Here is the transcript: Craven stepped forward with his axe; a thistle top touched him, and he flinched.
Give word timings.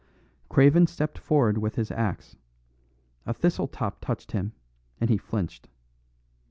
Craven 0.49 0.87
stepped 0.87 1.19
forward 1.19 1.59
with 1.59 1.75
his 1.75 1.91
axe; 1.91 2.35
a 3.27 3.35
thistle 3.35 3.67
top 3.67 4.01
touched 4.01 4.31
him, 4.31 4.53
and 4.99 5.11
he 5.11 5.17
flinched. 5.19 5.67